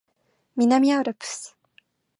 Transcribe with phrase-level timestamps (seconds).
[0.55, 1.55] 南アルプス